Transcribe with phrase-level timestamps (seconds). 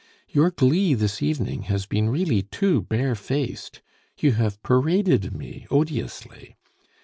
[0.29, 3.81] Your glee this evening has been really too barefaced;
[4.19, 6.55] you have paraded me odiously.